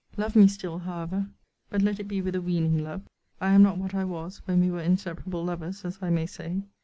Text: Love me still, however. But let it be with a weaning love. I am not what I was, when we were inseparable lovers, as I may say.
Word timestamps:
Love 0.17 0.35
me 0.35 0.47
still, 0.47 0.79
however. 0.79 1.27
But 1.69 1.83
let 1.83 1.99
it 1.99 2.05
be 2.07 2.23
with 2.23 2.33
a 2.35 2.41
weaning 2.41 2.79
love. 2.83 3.03
I 3.39 3.49
am 3.49 3.61
not 3.61 3.77
what 3.77 3.93
I 3.93 4.03
was, 4.03 4.41
when 4.45 4.59
we 4.59 4.71
were 4.71 4.81
inseparable 4.81 5.45
lovers, 5.45 5.85
as 5.85 5.99
I 6.01 6.09
may 6.09 6.25
say. 6.25 6.63